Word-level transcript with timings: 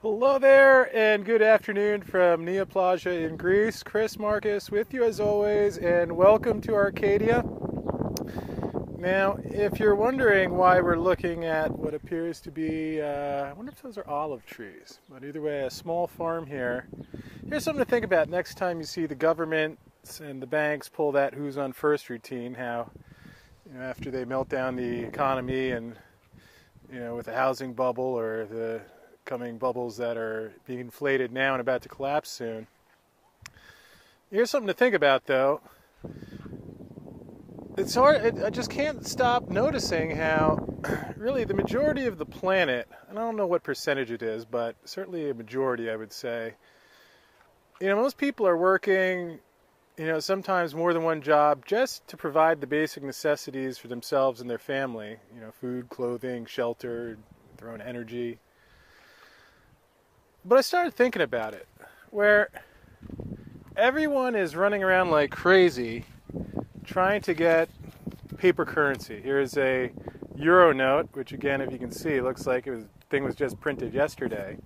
Hello 0.00 0.38
there, 0.38 0.96
and 0.96 1.24
good 1.24 1.42
afternoon 1.42 2.02
from 2.02 2.46
Neoplasia 2.46 3.26
in 3.26 3.36
Greece. 3.36 3.82
Chris 3.82 4.16
Marcus 4.16 4.70
with 4.70 4.94
you 4.94 5.02
as 5.02 5.18
always, 5.18 5.76
and 5.78 6.12
welcome 6.12 6.60
to 6.60 6.72
Arcadia. 6.72 7.42
Now, 8.96 9.36
if 9.42 9.80
you're 9.80 9.96
wondering 9.96 10.54
why 10.54 10.80
we're 10.80 11.00
looking 11.00 11.46
at 11.46 11.76
what 11.76 11.94
appears 11.94 12.40
to 12.42 12.52
be, 12.52 13.02
uh, 13.02 13.46
I 13.46 13.52
wonder 13.54 13.72
if 13.72 13.82
those 13.82 13.98
are 13.98 14.08
olive 14.08 14.46
trees, 14.46 15.00
but 15.10 15.24
either 15.24 15.40
way, 15.42 15.62
a 15.62 15.70
small 15.70 16.06
farm 16.06 16.46
here. 16.46 16.86
Here's 17.48 17.64
something 17.64 17.84
to 17.84 17.90
think 17.90 18.04
about 18.04 18.28
next 18.28 18.54
time 18.54 18.78
you 18.78 18.86
see 18.86 19.06
the 19.06 19.16
government 19.16 19.80
and 20.20 20.40
the 20.40 20.46
banks 20.46 20.88
pull 20.88 21.10
that 21.10 21.34
who's 21.34 21.58
on 21.58 21.72
first 21.72 22.08
routine, 22.08 22.54
how 22.54 22.88
you 23.66 23.76
know, 23.76 23.84
after 23.84 24.12
they 24.12 24.24
melt 24.24 24.48
down 24.48 24.76
the 24.76 25.00
economy 25.00 25.72
and 25.72 25.96
you 26.92 27.00
know, 27.00 27.16
with 27.16 27.26
the 27.26 27.34
housing 27.34 27.72
bubble 27.72 28.04
or 28.04 28.46
the 28.46 28.80
coming 29.28 29.58
bubbles 29.58 29.98
that 29.98 30.16
are 30.16 30.52
being 30.66 30.80
inflated 30.80 31.30
now 31.30 31.52
and 31.52 31.60
about 31.60 31.82
to 31.82 31.88
collapse 31.88 32.30
soon. 32.30 32.66
Here's 34.30 34.50
something 34.50 34.68
to 34.68 34.74
think 34.74 34.94
about, 34.94 35.26
though. 35.26 35.60
It's 37.76 37.94
hard, 37.94 38.24
it, 38.24 38.42
I 38.42 38.48
just 38.48 38.70
can't 38.70 39.06
stop 39.06 39.50
noticing 39.50 40.16
how, 40.16 40.66
really, 41.16 41.44
the 41.44 41.54
majority 41.54 42.06
of 42.06 42.16
the 42.16 42.24
planet, 42.24 42.88
and 43.08 43.18
I 43.18 43.22
don't 43.22 43.36
know 43.36 43.46
what 43.46 43.62
percentage 43.62 44.10
it 44.10 44.22
is, 44.22 44.46
but 44.46 44.74
certainly 44.84 45.28
a 45.28 45.34
majority, 45.34 45.90
I 45.90 45.96
would 45.96 46.12
say, 46.12 46.54
you 47.80 47.88
know, 47.88 47.96
most 47.96 48.16
people 48.16 48.48
are 48.48 48.56
working, 48.56 49.40
you 49.98 50.06
know, 50.06 50.20
sometimes 50.20 50.74
more 50.74 50.94
than 50.94 51.02
one 51.04 51.20
job 51.20 51.66
just 51.66 52.08
to 52.08 52.16
provide 52.16 52.62
the 52.62 52.66
basic 52.66 53.02
necessities 53.02 53.76
for 53.76 53.88
themselves 53.88 54.40
and 54.40 54.48
their 54.48 54.58
family, 54.58 55.18
you 55.34 55.40
know, 55.40 55.52
food, 55.52 55.90
clothing, 55.90 56.46
shelter, 56.46 57.18
their 57.58 57.70
own 57.70 57.82
energy. 57.82 58.38
But 60.44 60.58
I 60.58 60.60
started 60.62 60.94
thinking 60.94 61.22
about 61.22 61.54
it, 61.54 61.66
where 62.10 62.48
everyone 63.76 64.34
is 64.34 64.56
running 64.56 64.82
around 64.82 65.10
like 65.10 65.30
crazy 65.30 66.04
trying 66.84 67.20
to 67.22 67.34
get 67.34 67.68
paper 68.38 68.64
currency. 68.64 69.20
Here's 69.20 69.56
a 69.56 69.90
euro 70.36 70.72
note, 70.72 71.08
which 71.12 71.32
again, 71.32 71.60
if 71.60 71.70
you 71.72 71.78
can 71.78 71.90
see, 71.90 72.20
looks 72.20 72.46
like 72.46 72.66
it 72.66 72.70
was 72.70 72.84
thing 73.10 73.24
was 73.24 73.34
just 73.34 73.58
printed 73.60 73.94
yesterday. 73.94 74.58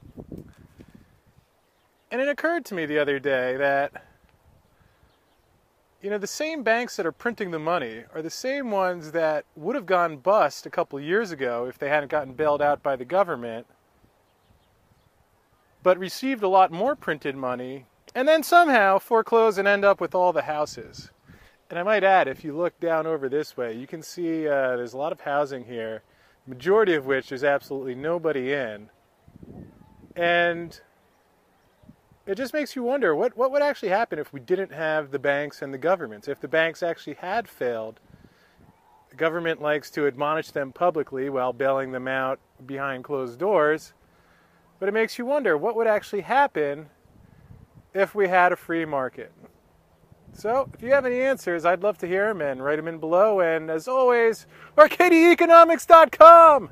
And 2.11 2.21
it 2.21 2.29
occurred 2.29 2.65
to 2.67 2.75
me 2.75 2.87
the 2.87 2.99
other 2.99 3.19
day 3.19 3.57
that 3.57 3.93
you 6.03 6.11
know 6.11 6.19
the 6.19 6.27
same 6.27 6.63
banks 6.63 6.97
that 6.97 7.07
are 7.07 7.13
printing 7.13 7.53
the 7.53 7.59
money 7.59 8.05
are 8.13 8.23
the 8.23 8.31
same 8.31 8.71
ones 8.71 9.13
that 9.13 9.45
would 9.55 9.77
have 9.77 9.87
gone 9.87 10.17
bust 10.17 10.67
a 10.67 10.71
couple 10.71 10.99
years 11.01 11.31
ago 11.31 11.67
if 11.67 11.79
they 11.79 11.89
hadn't 11.89 12.11
gotten 12.11 12.35
bailed 12.35 12.61
out 12.61 12.83
by 12.83 12.97
the 12.97 13.05
government 13.05 13.67
but 15.83 15.99
received 15.99 16.43
a 16.43 16.49
lot 16.49 16.71
more 16.71 16.95
printed 16.95 17.37
money, 17.37 17.87
and 18.15 18.29
then 18.29 18.43
somehow 18.43 18.99
foreclose 18.99 19.59
and 19.59 19.67
end 19.67 19.85
up 19.85 20.01
with 20.01 20.15
all 20.15 20.33
the 20.33 20.43
houses. 20.43 21.11
And 21.71 21.79
I 21.79 21.83
might 21.83 22.05
add, 22.05 22.29
if 22.29 22.45
you 22.45 22.55
look 22.55 22.79
down 22.81 23.07
over 23.07 23.29
this 23.29 23.57
way, 23.57 23.73
you 23.73 23.87
can 23.87 24.03
see 24.03 24.47
uh, 24.47 24.77
there's 24.77 24.93
a 24.93 24.99
lot 24.99 25.13
of 25.13 25.21
housing 25.21 25.65
here, 25.65 26.03
majority 26.47 26.95
of 26.95 27.07
which 27.07 27.31
there's 27.31 27.45
absolutely 27.45 27.95
nobody 27.95 28.53
in. 28.53 28.91
And 30.15 30.79
it 32.27 32.37
just 32.37 32.53
makes 32.53 32.77
you 32.77 32.83
wonder 32.83 33.15
what, 33.15 33.37
what 33.37 33.51
would 33.51 33.63
actually 33.63 33.89
happen 33.89 34.19
if 34.19 34.33
we 34.33 34.41
didn't 34.41 34.73
have 34.73 35.11
the 35.11 35.19
banks 35.19 35.63
and 35.63 35.73
the 35.73 35.79
governments, 35.79 36.29
if 36.29 36.41
the 36.41 36.49
banks 36.49 36.83
actually 36.83 37.15
had 37.15 37.49
failed. 37.49 37.99
The 39.11 39.17
government 39.17 39.61
likes 39.61 39.91
to 39.93 40.07
admonish 40.07 40.51
them 40.51 40.73
publicly 40.73 41.29
while 41.31 41.53
bailing 41.53 41.93
them 41.93 42.07
out 42.07 42.39
behind 42.65 43.05
closed 43.05 43.39
doors. 43.39 43.93
But 44.83 44.89
it 44.89 44.95
makes 44.95 45.17
you 45.17 45.25
wonder 45.25 45.57
what 45.57 45.77
would 45.77 45.87
actually 45.87 46.23
happen 46.23 46.91
if 47.95 48.17
we 48.17 48.27
had 48.27 48.51
a 48.51 48.57
free 48.57 48.85
market. 48.85 49.31
So, 50.33 50.69
if 50.75 50.83
you 50.83 50.91
have 50.91 51.07
any 51.07 51.21
answers, 51.21 51.65
I'd 51.65 51.85
love 51.85 51.99
to 51.99 52.09
hear 52.09 52.27
them 52.27 52.41
and 52.41 52.65
write 52.65 52.79
them 52.79 52.89
in 52.89 52.99
below. 52.99 53.39
And 53.39 53.71
as 53.71 53.87
always, 53.87 54.45
ArcadiaEconomics.com! 54.77 56.71